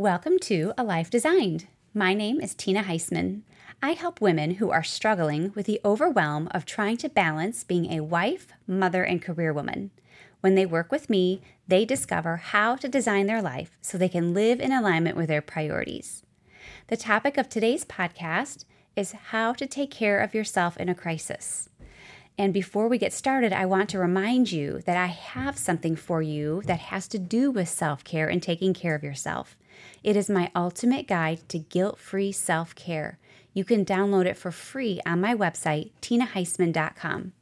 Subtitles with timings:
[0.00, 1.66] Welcome to A Life Designed.
[1.92, 3.42] My name is Tina Heisman.
[3.82, 8.02] I help women who are struggling with the overwhelm of trying to balance being a
[8.02, 9.90] wife, mother, and career woman.
[10.40, 14.32] When they work with me, they discover how to design their life so they can
[14.32, 16.22] live in alignment with their priorities.
[16.86, 18.64] The topic of today's podcast
[18.96, 21.68] is how to take care of yourself in a crisis.
[22.38, 26.22] And before we get started, I want to remind you that I have something for
[26.22, 29.58] you that has to do with self care and taking care of yourself.
[30.02, 33.18] It is my ultimate guide to guilt free self care.
[33.52, 37.32] You can download it for free on my website, tinaheisman.com.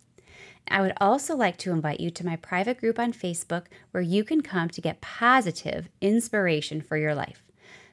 [0.71, 4.25] I would also like to invite you to my private group on Facebook where you
[4.25, 7.43] can come to get positive inspiration for your life.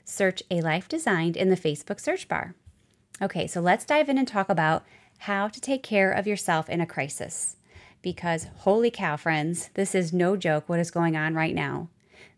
[0.03, 2.55] Search A Life Designed in the Facebook search bar.
[3.21, 4.85] Okay, so let's dive in and talk about
[5.19, 7.55] how to take care of yourself in a crisis.
[8.01, 11.89] Because, holy cow, friends, this is no joke what is going on right now.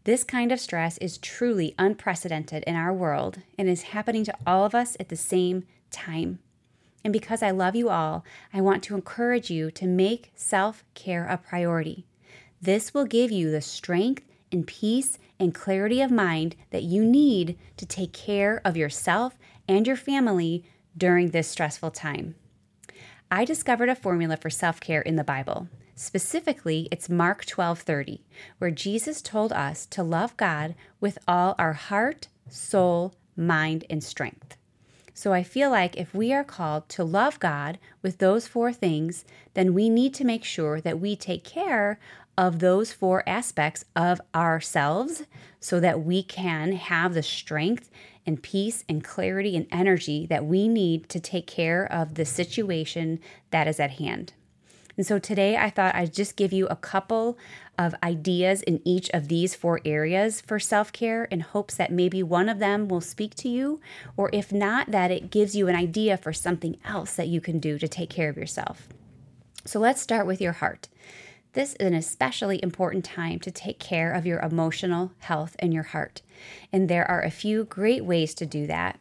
[0.04, 4.66] This kind of stress is truly unprecedented in our world and is happening to all
[4.66, 6.40] of us at the same time.
[7.04, 11.26] And because I love you all, I want to encourage you to make self care
[11.26, 12.06] a priority.
[12.62, 17.58] This will give you the strength and peace and clarity of mind that you need
[17.78, 20.64] to take care of yourself and your family
[20.98, 22.36] during this stressful time.
[23.30, 25.68] I discovered a formula for self care in the Bible.
[26.00, 28.22] Specifically, it's Mark 12:30,
[28.60, 34.58] where Jesus told us to love God with all our heart, soul, mind, and strength.
[35.16, 39.26] So I feel like if we are called to love God with those four things,
[39.56, 42.00] then we need to make sure that we take care
[42.38, 45.24] of those four aspects of ourselves
[45.60, 47.90] so that we can have the strength
[48.24, 53.20] and peace and clarity and energy that we need to take care of the situation
[53.50, 54.34] that is at hand.
[54.98, 57.38] And so today I thought I'd just give you a couple
[57.78, 62.24] of ideas in each of these four areas for self care in hopes that maybe
[62.24, 63.80] one of them will speak to you,
[64.18, 67.60] or if not, that it gives you an idea for something else that you can
[67.60, 68.88] do to take care of yourself.
[69.66, 70.88] So let's start with your heart.
[71.54, 75.84] This is an especially important time to take care of your emotional health and your
[75.84, 76.22] heart.
[76.74, 79.00] And there are a few great ways to do that.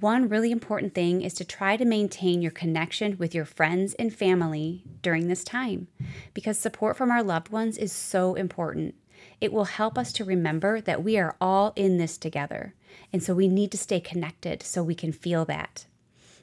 [0.00, 4.14] One really important thing is to try to maintain your connection with your friends and
[4.14, 5.88] family during this time
[6.32, 8.94] because support from our loved ones is so important.
[9.42, 12.72] It will help us to remember that we are all in this together.
[13.12, 15.84] And so we need to stay connected so we can feel that.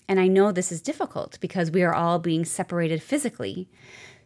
[0.08, 3.68] And I know this is difficult because we are all being separated physically.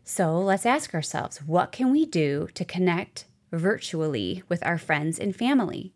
[0.04, 5.34] So let's ask ourselves what can we do to connect virtually with our friends and
[5.34, 5.94] family?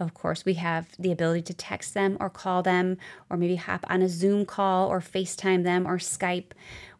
[0.00, 2.98] Of course, we have the ability to text them or call them,
[3.28, 6.52] or maybe hop on a Zoom call or FaceTime them or Skype.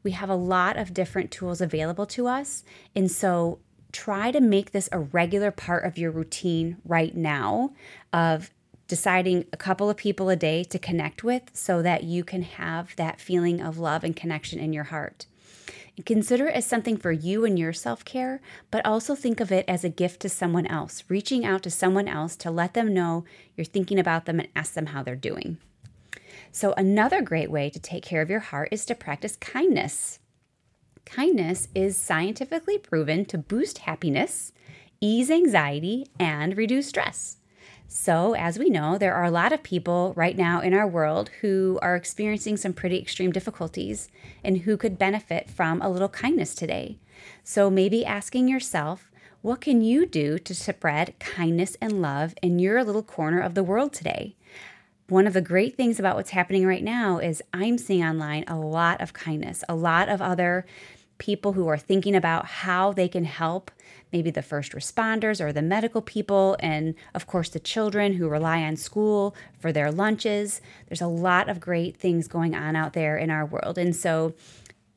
[0.03, 2.65] We have a lot of different tools available to us.
[2.97, 3.61] And so
[3.93, 7.73] try to make this a regular part of your routine right now
[8.13, 8.51] of
[8.87, 12.97] deciding a couple of people a day to connect with so that you can have
[12.97, 15.27] that feeling of love and connection in your heart.
[16.07, 19.65] Consider it as something for you and your self care, but also think of it
[19.67, 23.25] as a gift to someone else, reaching out to someone else to let them know
[23.57, 25.59] you're thinking about them and ask them how they're doing.
[26.53, 30.21] So, another great way to take care of your heart is to practice kindness.
[31.05, 34.53] Kindness is scientifically proven to boost happiness,
[35.01, 37.38] ease anxiety, and reduce stress.
[37.91, 41.31] So, as we know, there are a lot of people right now in our world
[41.41, 44.11] who are experiencing some pretty extreme difficulties
[44.45, 46.99] and who could benefit from a little kindness today.
[47.45, 49.11] So, maybe asking yourself,
[49.41, 53.65] what can you do to spread kindness and love in your little corner of the
[53.65, 54.37] world today?
[55.09, 58.59] One of the great things about what's happening right now is I'm seeing online a
[58.59, 60.67] lot of kindness, a lot of other
[61.19, 63.71] people who are thinking about how they can help
[64.13, 68.63] maybe the first responders or the medical people, and of course the children who rely
[68.63, 70.61] on school for their lunches.
[70.89, 73.77] There's a lot of great things going on out there in our world.
[73.77, 74.35] And so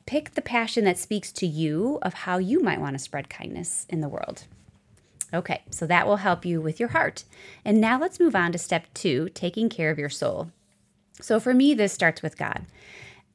[0.05, 3.85] pick the passion that speaks to you of how you might want to spread kindness
[3.89, 4.45] in the world.
[5.33, 7.23] Okay, so that will help you with your heart.
[7.63, 10.51] And now let's move on to step two taking care of your soul.
[11.21, 12.65] So for me, this starts with God.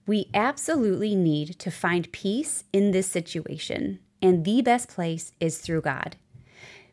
[0.07, 3.99] We absolutely need to find peace in this situation.
[4.23, 6.17] And the best place is through God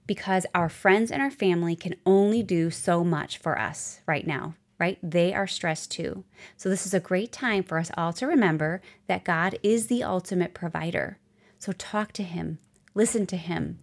[0.08, 4.56] because our friends and our family can only do so much for us right now,
[4.80, 4.98] right?
[5.02, 6.24] They are stressed too.
[6.58, 10.04] So, this is a great time for us all to remember that God is the
[10.04, 11.20] ultimate provider.
[11.60, 12.60] So, talk to Him,
[12.94, 13.80] listen to Him,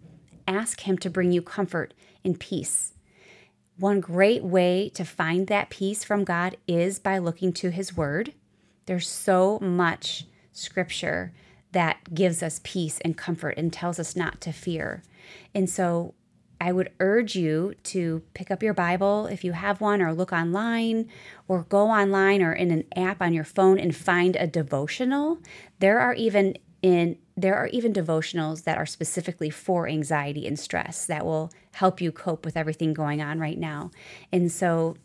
[0.46, 1.94] ask Him to bring you comfort
[2.24, 2.94] and peace.
[3.78, 8.34] One great way to find that peace from God is by looking to His Word.
[8.90, 11.32] There's so much scripture
[11.70, 15.04] that gives us peace and comfort and tells us not to fear.
[15.54, 16.14] And so
[16.60, 20.32] I would urge you to pick up your Bible if you have one, or look
[20.32, 21.08] online,
[21.46, 25.38] or go online or in an app on your phone and find a devotional.
[25.78, 31.06] There are even in there are even devotionals that are specifically for anxiety and stress
[31.06, 33.92] that will help you cope with everything going on right now.
[34.32, 34.96] And so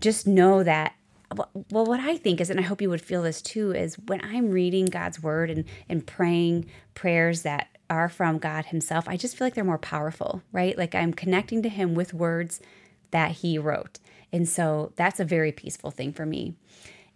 [0.00, 0.94] just know that
[1.34, 4.20] well what i think is and i hope you would feel this too is when
[4.24, 6.64] i'm reading god's word and and praying
[6.94, 10.76] prayers that are from god himself i just feel like they're more powerful right?
[10.76, 12.60] Like i'm connecting to him with words
[13.10, 13.98] that he wrote.
[14.32, 16.54] And so that's a very peaceful thing for me.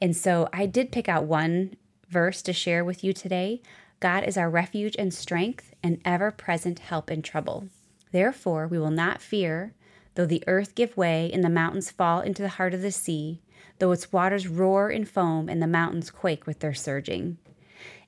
[0.00, 1.76] And so i did pick out one
[2.08, 3.62] verse to share with you today.
[4.00, 7.68] God is our refuge and strength and ever present help in trouble.
[8.10, 9.74] Therefore we will not fear
[10.14, 13.40] though the earth give way and the mountains fall into the heart of the sea
[13.78, 17.38] though its waters roar and foam and the mountains quake with their surging.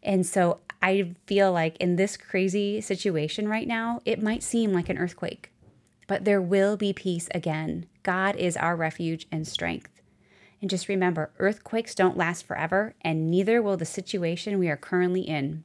[0.02, 4.88] And so I feel like in this crazy situation right now, it might seem like
[4.88, 5.50] an earthquake,
[6.06, 7.86] but there will be peace again.
[8.02, 10.02] God is our refuge and strength.
[10.60, 15.22] And just remember, earthquakes don't last forever, and neither will the situation we are currently
[15.22, 15.64] in.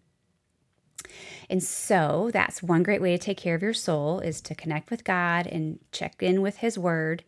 [1.50, 4.92] And so that's one great way to take care of your soul is to connect
[4.92, 7.24] with God and check in with his word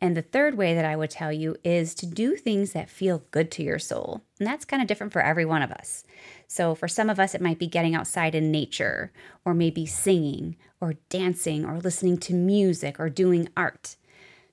[0.00, 3.22] and the third way that I would tell you is to do things that feel
[3.30, 4.22] good to your soul.
[4.38, 6.04] And that's kind of different for every one of us.
[6.46, 9.12] So, for some of us, it might be getting outside in nature,
[9.44, 13.96] or maybe singing, or dancing, or listening to music, or doing art.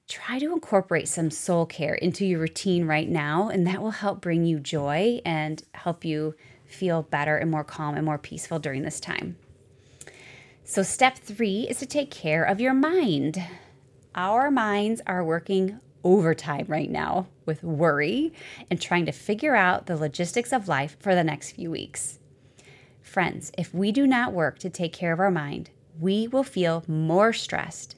[0.08, 4.22] Try to incorporate some soul care into your routine right now, and that will help
[4.22, 6.36] bring you joy and help you
[6.66, 9.38] feel better and more calm and more peaceful during this time.
[10.63, 13.44] So, step three is to take care of your mind.
[14.16, 18.34] Our minds are working overtime right now with worry
[18.69, 22.19] and trying to figure out the logistics of life for the next few weeks.
[23.02, 26.84] Friends, if we do not work to take care of our mind, we will feel
[26.88, 27.96] more stressed.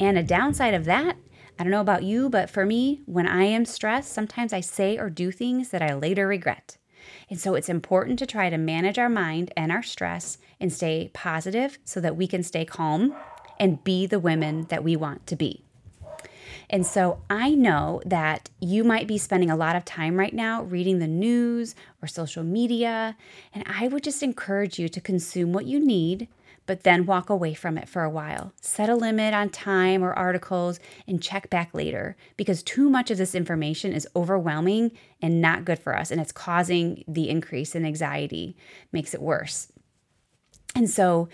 [0.00, 1.16] And a downside of that,
[1.56, 4.98] I don't know about you, but for me, when I am stressed, sometimes I say
[4.98, 6.76] or do things that I later regret.
[7.30, 11.10] And so it's important to try to manage our mind and our stress and stay
[11.14, 13.14] positive so that we can stay calm
[13.58, 15.62] and be the women that we want to be.
[16.72, 20.62] And so I know that you might be spending a lot of time right now
[20.62, 23.14] reading the news or social media.
[23.52, 26.28] And I would just encourage you to consume what you need,
[26.64, 28.54] but then walk away from it for a while.
[28.62, 33.18] Set a limit on time or articles and check back later because too much of
[33.18, 36.10] this information is overwhelming and not good for us.
[36.10, 38.56] And it's causing the increase in anxiety,
[38.92, 39.70] makes it worse.
[40.74, 41.28] And so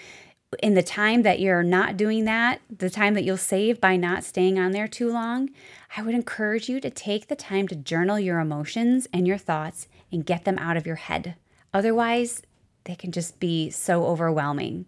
[0.60, 4.24] in the time that you're not doing that, the time that you'll save by not
[4.24, 5.50] staying on there too long,
[5.96, 9.88] I would encourage you to take the time to journal your emotions and your thoughts
[10.10, 11.34] and get them out of your head.
[11.74, 12.42] Otherwise,
[12.84, 14.86] they can just be so overwhelming.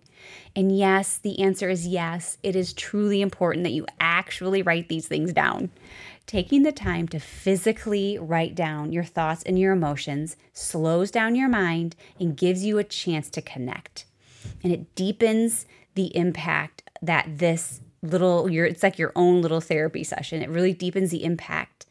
[0.57, 2.39] And yes, the answer is yes.
[2.43, 5.71] It is truly important that you actually write these things down.
[6.25, 11.49] Taking the time to physically write down your thoughts and your emotions slows down your
[11.49, 14.07] mind and gives you a chance to connect
[14.63, 20.05] and it deepens the impact that this little your it's like your own little therapy
[20.05, 20.43] session.
[20.43, 21.87] It really deepens the impact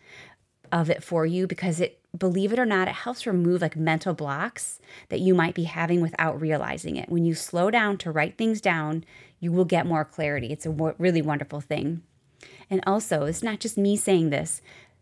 [0.71, 4.13] of it for you because it believe it or not it helps remove like mental
[4.13, 4.79] blocks
[5.09, 7.09] that you might be having without realizing it.
[7.09, 9.03] When you slow down to write things down,
[9.39, 10.47] you will get more clarity.
[10.47, 12.01] It's a really wonderful thing.
[12.69, 14.61] And also, it's not just me saying this.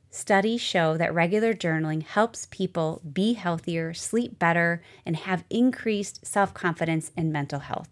[0.09, 6.53] Studies show that regular journaling helps people be healthier, sleep better, and have increased self
[6.53, 7.89] confidence and mental health.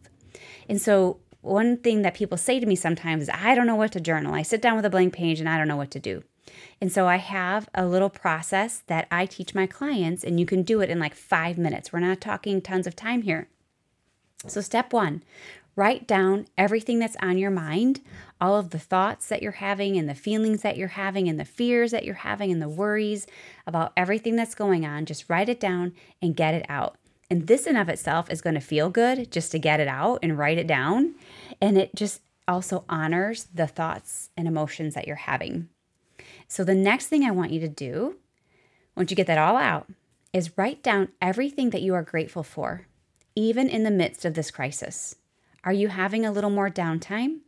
[0.70, 3.92] And so, one thing that people say to me sometimes is, I don't know what
[3.92, 4.34] to journal.
[4.34, 6.24] I sit down with a blank page and I don't know what to do.
[6.80, 10.64] And so, I have a little process that I teach my clients, and you can
[10.64, 11.92] do it in like five minutes.
[11.92, 13.50] We're not talking tons of time here.
[14.48, 15.22] So, step one
[15.76, 18.00] Write down everything that's on your mind,
[18.40, 21.46] all of the thoughts that you're having, and the feelings that you're having, and the
[21.46, 23.28] fears that you're having, and the worries
[23.68, 25.06] about everything that's going on.
[25.06, 26.96] Just write it down and get it out.
[27.30, 30.20] And this, in of itself, is going to feel good just to get it out
[30.24, 31.16] and write it down.
[31.62, 35.68] And it just also honors the thoughts and emotions that you're having.
[36.48, 38.16] So, the next thing I want you to do,
[38.96, 39.88] once you get that all out,
[40.32, 42.88] is write down everything that you are grateful for,
[43.36, 45.16] even in the midst of this crisis.
[45.66, 47.40] Are you having a little more downtime?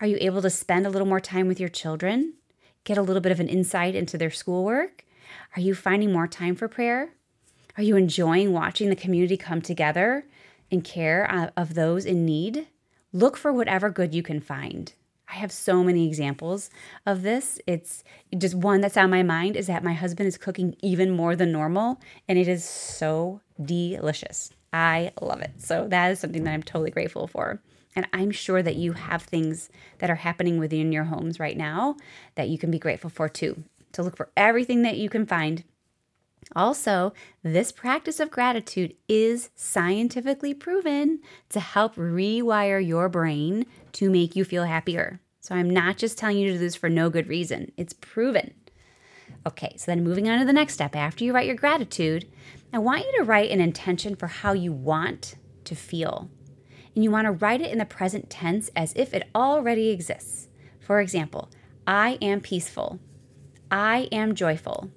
[0.00, 2.32] Are you able to spend a little more time with your children?
[2.84, 5.04] Get a little bit of an insight into their schoolwork?
[5.54, 7.10] Are you finding more time for prayer?
[7.76, 10.24] Are you enjoying watching the community come together
[10.70, 12.68] in care uh, of those in need?
[13.12, 14.94] Look for whatever good you can find.
[15.30, 16.70] I have so many examples
[17.04, 17.60] of this.
[17.66, 18.02] It's
[18.38, 21.52] just one that's on my mind is that my husband is cooking even more than
[21.52, 24.54] normal, and it is so delicious.
[24.72, 25.52] I love it.
[25.58, 27.60] So that is something that I'm totally grateful for.
[27.96, 31.96] And I'm sure that you have things that are happening within your homes right now
[32.34, 33.64] that you can be grateful for too.
[33.92, 35.64] To look for everything that you can find.
[36.54, 44.36] Also, this practice of gratitude is scientifically proven to help rewire your brain to make
[44.36, 45.20] you feel happier.
[45.40, 48.54] So I'm not just telling you to do this for no good reason, it's proven.
[49.46, 50.94] Okay, so then moving on to the next step.
[50.96, 52.26] After you write your gratitude,
[52.72, 56.30] I want you to write an intention for how you want to feel.
[56.94, 60.48] And you want to write it in the present tense as if it already exists.
[60.80, 61.50] For example,
[61.86, 62.98] I am peaceful.
[63.70, 64.90] I am joyful.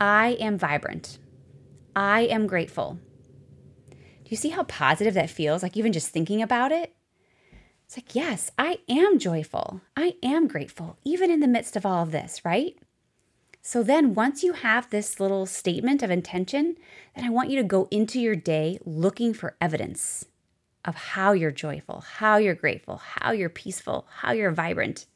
[0.00, 1.18] I am vibrant.
[1.94, 2.98] I am grateful.
[3.90, 5.62] Do you see how positive that feels?
[5.62, 6.92] Like even just thinking about it?
[7.84, 9.80] It's like, yes, I am joyful.
[9.96, 12.76] I am grateful, even in the midst of all of this, right?
[13.68, 16.76] So then, once you have this little statement of intention,
[17.16, 20.24] then I want you to go into your day looking for evidence
[20.84, 25.06] of how you're joyful, how you're grateful, how you're peaceful, how you're vibrant.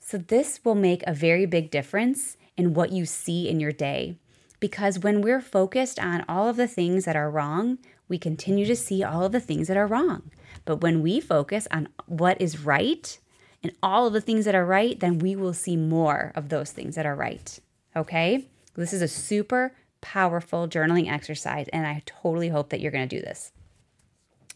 [0.00, 4.16] So, this will make a very big difference in what you see in your day.
[4.58, 7.76] Because when we're focused on all of the things that are wrong,
[8.08, 10.30] we continue to see all of the things that are wrong.
[10.64, 13.18] But when we focus on what is right
[13.64, 16.70] and all of the things that are right, then we will see more of those
[16.70, 17.58] things that are right.
[17.96, 18.46] Okay?
[18.76, 23.16] This is a super powerful journaling exercise, and I totally hope that you're going to
[23.16, 23.52] do this.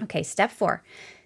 [0.02, 0.84] Okay, step four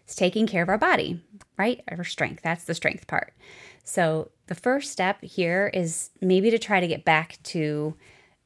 [0.09, 1.21] is taking care of our body,
[1.59, 1.83] right?
[1.89, 2.43] Our strength.
[2.43, 3.35] That's the strength part.
[3.83, 7.97] So the first step here is maybe to try to get back to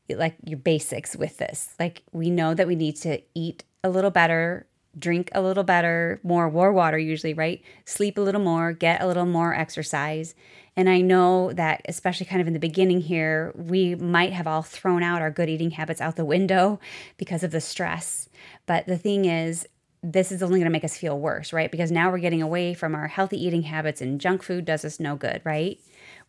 [0.09, 1.75] like your basics with this.
[1.79, 4.67] Like we know that we need to eat a little better,
[4.99, 7.63] drink a little better, more war water usually, right?
[7.85, 10.35] Sleep a little more, get a little more exercise.
[10.77, 14.63] And I know that especially kind of in the beginning here, we might have all
[14.63, 16.79] thrown out our good eating habits out the window
[17.17, 18.29] because of the stress.
[18.67, 19.67] But the thing is,
[20.03, 21.71] this is only going to make us feel worse, right?
[21.71, 25.01] Because now we're getting away from our healthy eating habits and junk food does us
[25.01, 25.81] no good, right?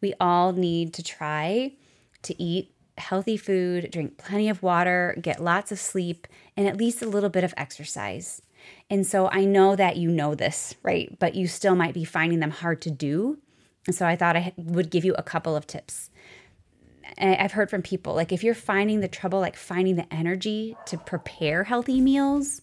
[0.01, 1.73] We all need to try
[2.23, 7.01] to eat healthy food, drink plenty of water, get lots of sleep, and at least
[7.01, 8.41] a little bit of exercise.
[8.89, 11.17] And so I know that you know this, right?
[11.19, 13.37] But you still might be finding them hard to do.
[13.85, 16.09] And so I thought I would give you a couple of tips.
[17.19, 20.97] I've heard from people like if you're finding the trouble, like finding the energy to
[20.97, 22.61] prepare healthy meals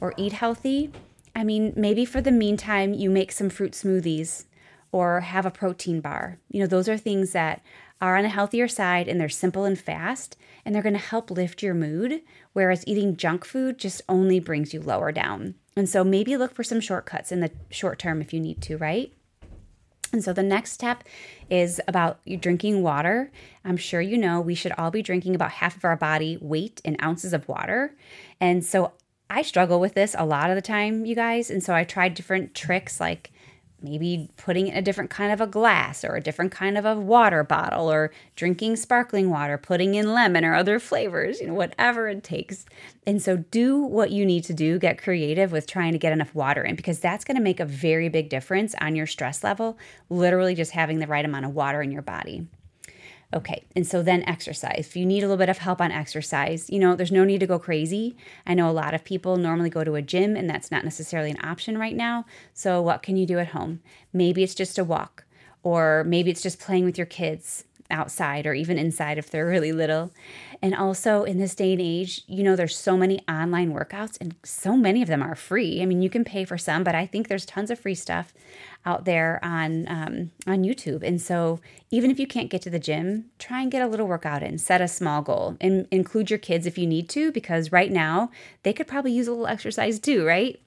[0.00, 0.90] or eat healthy,
[1.36, 4.44] I mean, maybe for the meantime, you make some fruit smoothies
[4.90, 6.38] or have a protein bar.
[6.50, 7.62] You know, those are things that
[8.02, 11.30] are on a healthier side and they're simple and fast and they're going to help
[11.30, 12.20] lift your mood,
[12.52, 15.54] whereas eating junk food just only brings you lower down.
[15.76, 18.76] And so maybe look for some shortcuts in the short term if you need to,
[18.76, 19.14] right?
[20.12, 21.04] And so the next step
[21.48, 23.30] is about drinking water.
[23.64, 26.82] I'm sure you know we should all be drinking about half of our body weight
[26.84, 27.96] in ounces of water.
[28.38, 28.92] And so
[29.30, 31.50] I struggle with this a lot of the time, you guys.
[31.50, 33.32] And so I tried different tricks like
[33.82, 36.94] maybe putting in a different kind of a glass or a different kind of a
[36.94, 42.08] water bottle or drinking sparkling water, putting in lemon or other flavors, you know, whatever
[42.08, 42.64] it takes.
[43.06, 46.34] And so do what you need to do, get creative with trying to get enough
[46.34, 49.78] water in because that's going to make a very big difference on your stress level,
[50.08, 52.46] literally just having the right amount of water in your body.
[53.34, 54.76] Okay, and so then exercise.
[54.80, 57.40] If you need a little bit of help on exercise, you know, there's no need
[57.40, 58.14] to go crazy.
[58.46, 61.30] I know a lot of people normally go to a gym, and that's not necessarily
[61.30, 62.26] an option right now.
[62.52, 63.80] So, what can you do at home?
[64.12, 65.24] Maybe it's just a walk,
[65.62, 69.72] or maybe it's just playing with your kids outside or even inside if they're really
[69.72, 70.12] little.
[70.60, 74.34] And also in this day and age, you know, there's so many online workouts and
[74.44, 75.82] so many of them are free.
[75.82, 78.32] I mean, you can pay for some, but I think there's tons of free stuff
[78.84, 81.02] out there on um, on YouTube.
[81.02, 84.06] And so even if you can't get to the gym, try and get a little
[84.06, 84.58] workout in.
[84.58, 88.30] Set a small goal and include your kids if you need to, because right now
[88.62, 90.60] they could probably use a little exercise too, right?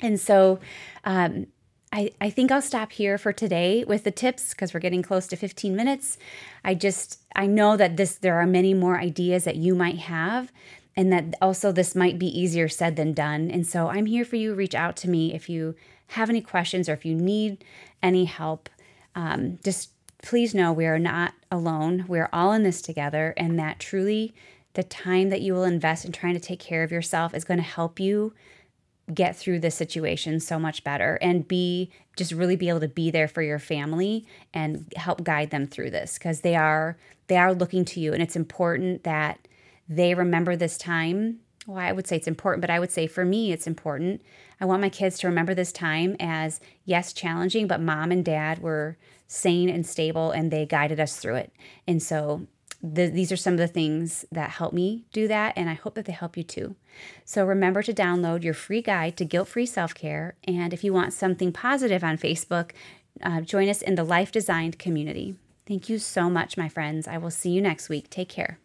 [0.00, 0.58] And so
[1.04, 1.46] um,
[1.94, 5.28] I, I think I'll stop here for today with the tips because we're getting close
[5.28, 6.18] to 15 minutes.
[6.64, 10.50] I just I know that this there are many more ideas that you might have
[10.96, 13.48] and that also this might be easier said than done.
[13.48, 14.54] And so I'm here for you.
[14.54, 15.76] Reach out to me if you
[16.08, 17.64] have any questions or if you need
[18.02, 18.68] any help.
[19.14, 22.06] Um, just please know we are not alone.
[22.08, 24.34] We're all in this together, and that truly
[24.72, 27.58] the time that you will invest in trying to take care of yourself is going
[27.58, 28.32] to help you
[29.12, 33.10] get through this situation so much better and be just really be able to be
[33.10, 36.96] there for your family and help guide them through this because they are
[37.26, 38.12] they are looking to you.
[38.12, 39.46] And it's important that
[39.88, 41.40] they remember this time.
[41.66, 44.22] Well i would say it's important but i would say for me it's important.
[44.60, 48.60] I want my kids to remember this time as yes challenging but mom and dad
[48.60, 48.96] were
[49.26, 51.52] sane and stable and they guided us through it.
[51.86, 52.46] And so
[52.84, 55.94] the, these are some of the things that help me do that, and I hope
[55.94, 56.76] that they help you too.
[57.24, 60.34] So remember to download your free guide to guilt free self care.
[60.44, 62.72] And if you want something positive on Facebook,
[63.22, 65.36] uh, join us in the Life Designed community.
[65.66, 67.08] Thank you so much, my friends.
[67.08, 68.10] I will see you next week.
[68.10, 68.58] Take care.